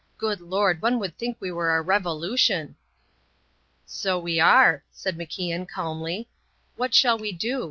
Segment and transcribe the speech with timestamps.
[0.17, 2.75] "Good Lord, one would think we were a Revolution."
[3.85, 6.27] "So we are," said MacIan calmly.
[6.75, 7.59] "What shall we do?